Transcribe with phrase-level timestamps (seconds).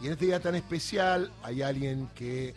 [0.00, 2.54] Y en este día tan especial hay alguien que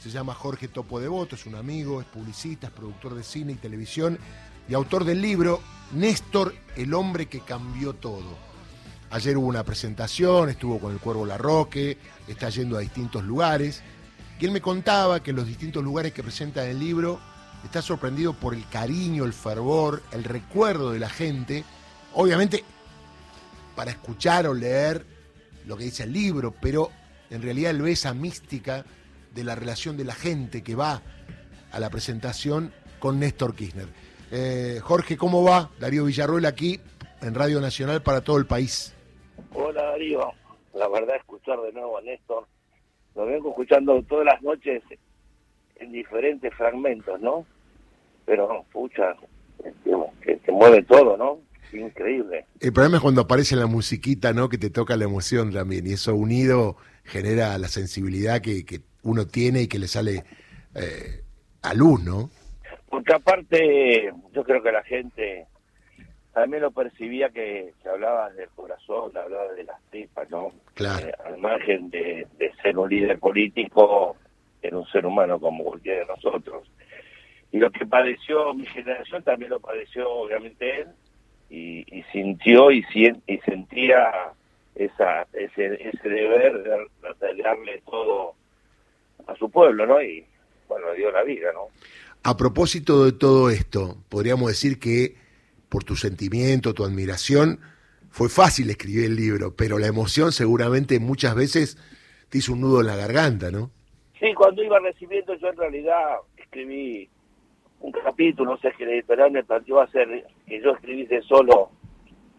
[0.00, 3.56] se llama Jorge Topo Devoto, es un amigo, es publicista, es productor de cine y
[3.56, 4.18] televisión
[4.68, 5.60] y autor del libro
[5.92, 8.46] Néstor, el hombre que cambió todo.
[9.10, 11.98] Ayer hubo una presentación, estuvo con el Cuervo Larroque,
[12.28, 13.82] está yendo a distintos lugares.
[14.38, 17.20] Y él me contaba que en los distintos lugares que presenta en el libro
[17.64, 21.64] está sorprendido por el cariño, el fervor, el recuerdo de la gente.
[22.14, 22.64] Obviamente,
[23.74, 25.15] para escuchar o leer
[25.66, 26.90] lo que dice el libro, pero
[27.30, 28.84] en realidad él ve esa mística
[29.34, 31.02] de la relación de la gente que va
[31.72, 33.88] a la presentación con Néstor Kirchner.
[34.30, 35.70] Eh, Jorge, ¿cómo va?
[35.78, 36.80] Darío Villarroel aquí
[37.20, 38.94] en Radio Nacional para todo el país.
[39.52, 40.32] Hola Darío,
[40.74, 42.46] la verdad escuchar de nuevo a Néstor,
[43.14, 44.82] lo vengo escuchando todas las noches
[45.76, 47.46] en diferentes fragmentos, ¿no?
[48.24, 49.14] Pero, pucha,
[50.22, 51.40] que, que mueve todo, ¿no?
[51.80, 52.46] Increíble.
[52.60, 54.48] El problema es cuando aparece la musiquita, ¿no?
[54.48, 55.86] Que te toca la emoción también.
[55.86, 60.24] Y eso unido genera la sensibilidad que, que uno tiene y que le sale
[60.74, 61.22] eh,
[61.62, 62.30] a luz, ¿no?
[62.88, 65.46] Porque aparte, yo creo que la gente
[66.32, 70.52] también lo percibía que, que hablaba del corazón, hablaba de las tripas, ¿no?
[70.74, 71.06] Claro.
[71.06, 74.16] Eh, al margen de, de ser un líder político,
[74.60, 76.70] era un ser humano como cualquiera de nosotros.
[77.52, 80.88] Y lo que padeció mi generación también lo padeció obviamente él,
[81.50, 82.84] y, y sintió y,
[83.26, 84.32] y sentía
[84.74, 88.34] esa, ese, ese deber de, darle todo
[89.26, 90.02] a su pueblo, ¿no?
[90.02, 90.24] Y
[90.68, 91.68] bueno, dio la vida, ¿no?
[92.22, 95.14] A propósito de todo esto, podríamos decir que
[95.68, 97.60] por tu sentimiento, tu admiración,
[98.10, 101.76] fue fácil escribir el libro, pero la emoción seguramente muchas veces
[102.28, 103.70] te hizo un nudo en la garganta, ¿no?
[104.18, 107.08] Sí, cuando iba recibiendo yo en realidad escribí
[107.80, 111.70] un capítulo, no sé, que el editorial me planteó hacer que yo escribiese solo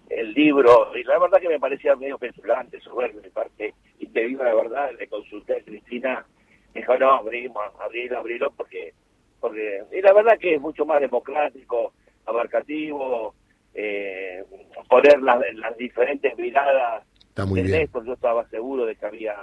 [0.09, 4.25] el libro, y la verdad que me parecía medio petulante, soberbio mi parte, y te
[4.25, 6.25] digo la verdad, le consulté a Cristina,
[6.73, 8.93] me dijo, no, abrimos, abrilo, abrilo, porque,
[9.39, 11.93] porque, y la verdad que es mucho más democrático,
[12.25, 13.35] abarcativo,
[13.73, 14.43] eh,
[14.89, 17.81] poner las, las diferentes miradas Está muy de bien.
[17.81, 19.35] Néstor, yo estaba seguro de que había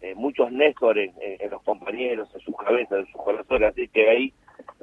[0.00, 3.86] eh, muchos Néstor en, en, en los compañeros, en sus cabezas, en sus corazones, así
[3.88, 4.34] que ahí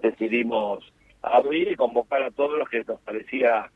[0.01, 0.83] decidimos
[1.21, 3.69] abrir y convocar a todos los que nos parecía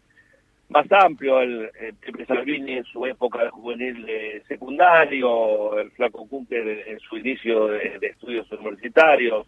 [0.71, 6.25] más amplio, el, el Pepe Salvini en su época de juvenil de secundario, el Flaco
[6.27, 9.45] Cumper en su inicio de, estudios universitarios,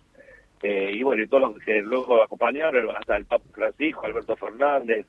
[0.62, 5.06] eh, y bueno, y todos los que luego acompañaron, hasta el Papa Francisco, Alberto Fernández,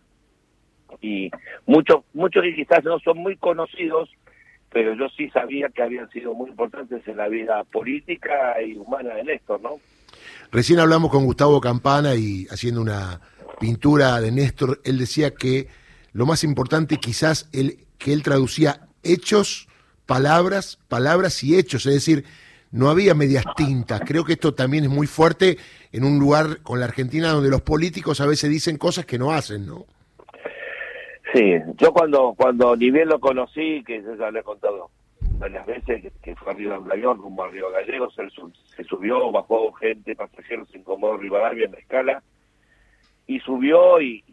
[1.01, 1.31] y
[1.67, 4.09] muchos, muchos que quizás no son muy conocidos,
[4.71, 9.15] pero yo sí sabía que habían sido muy importantes en la vida política y humana
[9.15, 9.81] de Néstor, ¿no?
[10.51, 13.21] Recién hablamos con Gustavo Campana y haciendo una
[13.61, 15.69] pintura de Néstor, él decía que
[16.13, 19.69] lo más importante quizás él, que él traducía hechos,
[20.07, 22.25] palabras, palabras y hechos, es decir,
[22.71, 24.01] no había medias tintas.
[24.05, 25.59] Creo que esto también es muy fuerte
[25.93, 29.33] en un lugar con la Argentina donde los políticos a veces dicen cosas que no
[29.33, 29.87] hacen, ¿no?
[31.33, 34.91] Sí, yo cuando cuando ni bien lo conocí, que yo ya le he contado
[35.45, 38.31] varias veces, que, fue arriba del avión, rumbo a Río Gallegos, él
[38.65, 42.23] se subió, bajó gente, pasajeros en Comodoro Rivadavia en la escala,
[43.27, 44.25] y subió y,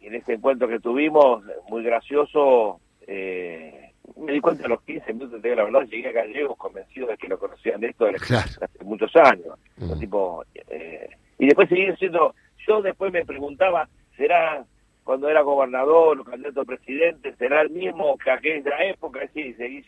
[0.00, 5.12] y, en este encuentro que tuvimos, muy gracioso, eh, me di cuenta a los 15
[5.14, 8.50] minutos, de la verdad, llegué a Gallegos convencido de que lo conocían esto desde Claro.
[8.60, 9.58] hace muchos años.
[9.78, 9.98] Mm.
[9.98, 11.08] tipo, eh,
[11.38, 12.36] y después seguí siendo,
[12.68, 14.64] yo después me preguntaba, ¿será
[15.04, 19.20] cuando era gobernador o candidato a presidente, será el mismo que aquella época?
[19.34, 19.82] Sí, seguí,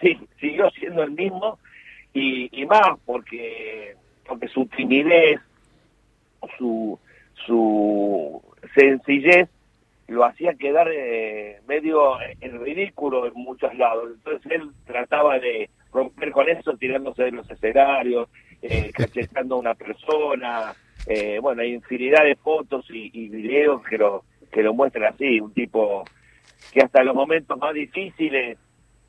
[0.00, 1.58] sí, siguió siendo el mismo
[2.12, 3.94] y, y más porque
[4.26, 5.40] porque su timidez,
[6.58, 6.98] su
[7.46, 8.42] su
[8.74, 9.48] sencillez
[10.08, 14.10] lo hacía quedar eh, medio en ridículo en muchos lados.
[14.14, 18.28] Entonces él trataba de romper con eso, tirándose de los escenarios,
[18.62, 20.74] eh, cachetando a una persona.
[21.06, 24.24] Eh, bueno, hay infinidad de fotos y, y videos que lo,
[24.58, 25.40] que lo muestran así.
[25.40, 26.04] Un tipo
[26.72, 28.58] que hasta los momentos más difíciles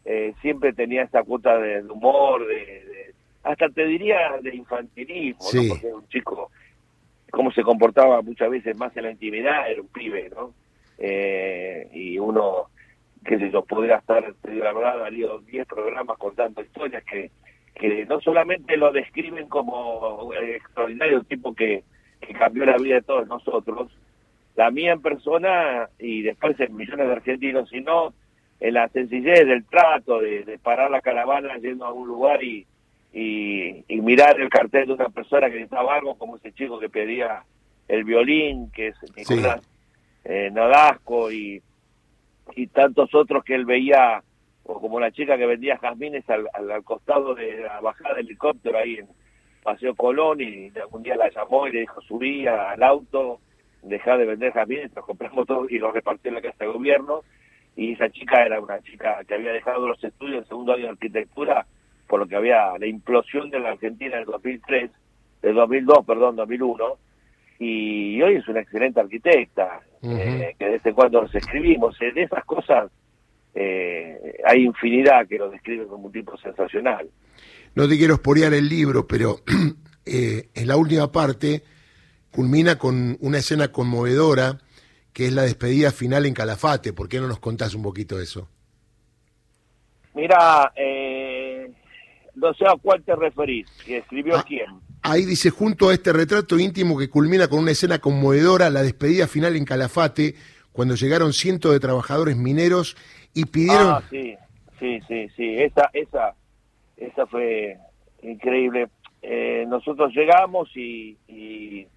[0.05, 5.39] eh, siempre tenía esa cuota de, de humor, de, de- hasta te diría de infantilismo,
[5.57, 5.69] ¿no?
[5.69, 6.51] Porque era un chico
[7.31, 10.53] cómo se comportaba muchas veces más en la intimidad, era un pibe, ¿no?
[10.99, 12.65] Eh, y uno,
[13.25, 17.31] qué sé yo, podría estar, te digo la verdad, Darío, 10 programas contando historias que,
[17.73, 21.83] que no solamente lo describen como eh, extraordinario, un tipo que,
[22.21, 23.91] que cambió la vida de todos nosotros,
[24.55, 28.13] la mía en persona y después en millones de argentinos, sino
[28.59, 32.65] en la sencillez del trato, de, de parar la caravana yendo a un lugar y,
[33.13, 36.89] y, y mirar el cartel de una persona que necesitaba algo, como ese chico que
[36.89, 37.43] pedía
[37.87, 39.61] el violín, que es Nicolás
[40.25, 41.61] eh, Nodasco, y,
[42.55, 44.21] y tantos otros que él veía
[44.63, 48.77] o como la chica que vendía jazmines al, al, costado de la bajada del helicóptero
[48.77, 49.07] ahí en
[49.63, 53.39] Paseo Colón y algún día la llamó y le dijo subí al auto,
[53.81, 57.23] dejá de vender jazmines, los compramos todos y los repartió en la casa de gobierno.
[57.75, 60.89] Y esa chica era una chica que había dejado los estudios en segundo año de
[60.89, 61.65] arquitectura
[62.09, 64.91] por lo que había la implosión de la Argentina en el 2003,
[65.43, 66.97] del 2002, perdón, 2001,
[67.59, 72.91] y hoy es una excelente arquitecta, eh, que desde cuando nos escribimos, de esas cosas
[73.53, 77.07] eh, hay infinidad que lo describen como un tipo sensacional.
[77.75, 79.35] No te quiero esporear el libro, pero
[80.05, 81.61] eh, en la última parte
[82.31, 84.59] culmina con una escena conmovedora
[85.13, 86.93] que es la despedida final en Calafate.
[86.93, 88.47] ¿Por qué no nos contás un poquito eso?
[90.13, 91.71] Mira, eh,
[92.35, 94.67] no sé a cuál te referís, que escribió ah, quién.
[95.01, 99.27] Ahí dice, junto a este retrato íntimo que culmina con una escena conmovedora, la despedida
[99.27, 100.35] final en Calafate,
[100.71, 102.95] cuando llegaron cientos de trabajadores mineros
[103.33, 103.87] y pidieron...
[103.87, 104.35] Ah, sí,
[104.79, 106.35] sí, sí, sí, esa, esa,
[106.97, 107.77] esa fue
[108.21, 108.87] increíble.
[109.21, 111.87] Eh, nosotros llegamos y, y,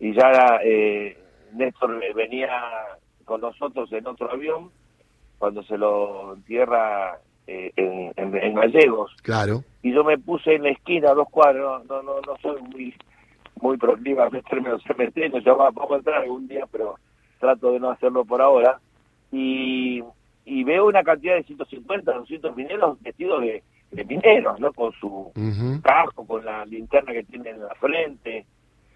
[0.00, 1.18] ya eh,
[1.52, 2.50] Néstor venía
[3.24, 4.70] con nosotros en otro avión
[5.38, 9.14] cuando se lo entierra eh, en, Gallegos.
[9.22, 9.62] Claro.
[9.82, 12.94] Y yo me puse en la esquina, a dos cuadros, no, no, no soy muy
[13.60, 16.96] muy proclive a meterme en los cementerios, yo vamos a entrar algún día, pero
[17.38, 18.80] trato de no hacerlo por ahora.
[19.30, 20.02] Y,
[20.44, 23.62] y veo una cantidad de 150, 200 mineros vestidos de,
[24.04, 24.72] mineros, ¿no?
[24.72, 25.32] Con su
[25.82, 28.46] casco, con la linterna que tienen en la frente.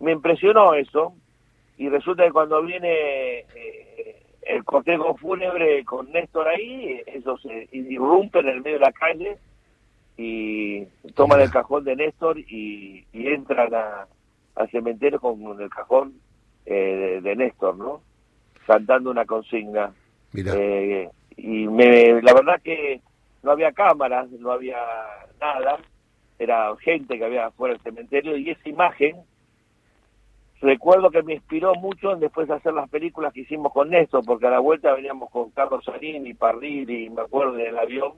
[0.02, 1.14] Me impresionó eso.
[1.78, 8.40] Y resulta que cuando viene eh, el cortejo fúnebre con Néstor ahí, eso se irrumpe
[8.40, 9.38] en el medio de la calle
[10.16, 10.84] y
[11.14, 13.72] toman el cajón de Néstor y, entran
[14.56, 16.14] al cementerio con el cajón
[16.66, 18.02] eh, de, Néstor, ¿no?
[18.66, 19.92] Cantando una consigna.
[20.34, 23.00] Eh, y me, la verdad que
[23.44, 24.78] no había cámaras, no había
[25.40, 25.78] nada,
[26.40, 29.16] era gente que había fuera del cementerio y esa imagen
[30.62, 34.24] recuerdo que me inspiró mucho en después de hacer las películas que hicimos con Néstor,
[34.24, 38.12] porque a la vuelta veníamos con Carlos Sarín Parril y me acuerdo del avión,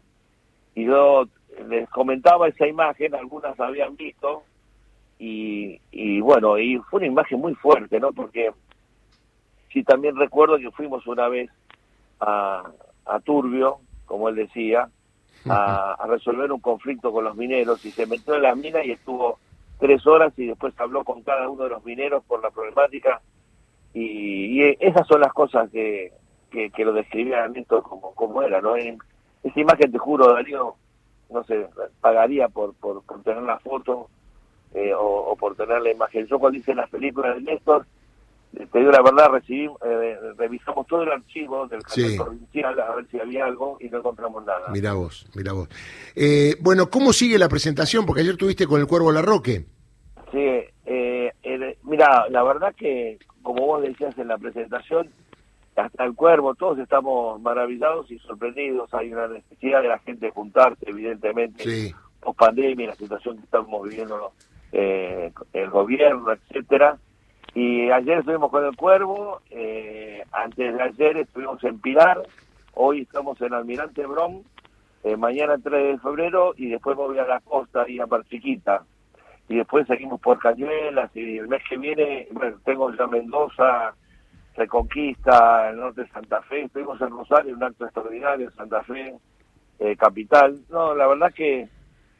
[0.74, 1.24] y yo
[1.68, 4.42] les comentaba esa imagen, algunas habían visto,
[5.18, 8.12] y, y bueno, y fue una imagen muy fuerte, ¿no?
[8.12, 8.50] Porque
[9.72, 11.50] sí también recuerdo que fuimos una vez
[12.20, 12.70] a,
[13.06, 14.88] a Turbio, como él decía,
[15.48, 18.90] a, a resolver un conflicto con los mineros, y se metió en la mina y
[18.90, 19.38] estuvo
[19.84, 23.20] tres horas y después habló con cada uno de los mineros por la problemática
[23.92, 26.10] y, esas son las cosas que,
[26.50, 28.76] que, lo describía Néstor como, como era, ¿no?
[28.76, 30.74] esa imagen, te juro, Darío,
[31.30, 31.66] no sé,
[32.00, 34.08] pagaría por, por, tener la foto
[34.72, 36.26] eh, o, por tener la imagen.
[36.28, 37.86] Yo cuando hice las películas de Néstor,
[38.54, 43.06] te digo la verdad, recibí, eh, revisamos todo el archivo del canal provincial a ver
[43.10, 44.70] si había algo y no encontramos nada.
[44.70, 45.68] Mira vos, mira vos.
[46.14, 48.06] Eh, bueno, ¿cómo sigue la presentación?
[48.06, 49.73] Porque ayer tuviste con el Cuervo Larroque.
[51.94, 55.08] Eh, mira, la verdad que, como vos decías en la presentación,
[55.76, 58.92] hasta el Cuervo, todos estamos maravillados y sorprendidos.
[58.94, 61.94] Hay una necesidad de la gente juntarse, evidentemente, sí.
[62.20, 64.32] post pandemia, la situación que estamos viviendo
[64.72, 66.98] el gobierno, etcétera
[67.54, 72.20] y ayer estuvimos con el Cuervo, eh, antes de ayer estuvimos en Pilar,
[72.74, 74.42] hoy estamos en Almirante Brom,
[75.04, 78.82] eh, mañana 3 de febrero y después voy a la costa y a Chiquita.
[79.48, 83.94] Y después seguimos por Cañuelas y el mes que viene, bueno, tengo ya Mendoza,
[84.56, 89.14] Reconquista, el norte de Santa Fe, estuvimos en Rosario, un acto extraordinario en Santa Fe,
[89.80, 90.60] eh, capital.
[90.70, 91.68] No, la verdad que,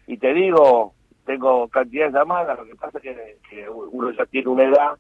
[0.07, 0.93] y te digo,
[1.25, 4.99] tengo cantidades llamadas, lo que pasa es que, que uno ya tiene una edad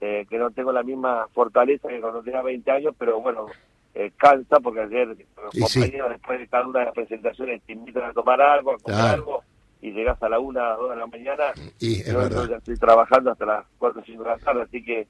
[0.00, 3.46] eh, que no tengo la misma fortaleza que cuando tenía 20 años, pero bueno,
[3.94, 8.04] eh, cansa porque ayer los compañeros después de cada una de las presentaciones te invitan
[8.04, 9.42] a tomar algo, a comer algo
[9.86, 11.44] y llegas a la una, dos de la mañana
[11.78, 15.06] y yo, ya estoy trabajando hasta las 4 o 5 de la tarde, así que,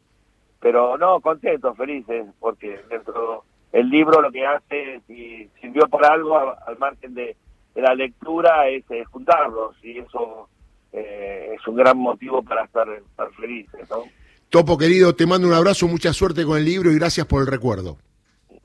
[0.60, 6.36] pero no, contentos, felices, porque dentro el libro lo que hace, si sirvió por algo
[6.36, 7.36] al margen de,
[7.74, 10.48] la lectura, es, juntarlos y eso
[10.92, 14.04] eh, es un gran motivo para estar, estar felices, ¿no?
[14.48, 17.48] Topo querido, te mando un abrazo, mucha suerte con el libro y gracias por el
[17.48, 17.98] recuerdo.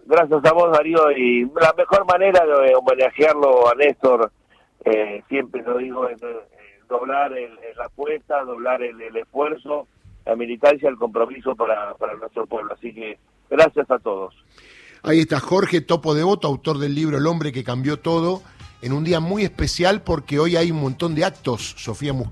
[0.06, 4.32] Gracias a vos, Darío, y la mejor manera de homenajearlo a Néstor,
[4.86, 6.18] eh, siempre lo digo, eh,
[6.90, 9.88] doblar el, la apuesta, doblar el, esfuerzo,
[10.26, 12.74] la militancia, el compromiso para, para nuestro pueblo.
[12.74, 13.18] Así que
[13.50, 14.36] gracias a todos.
[15.04, 18.44] Ahí está Jorge Topo Devoto, autor del libro El hombre que cambió todo,
[18.82, 22.30] en un día muy especial porque hoy hay un montón de actos, Sofía Musquet.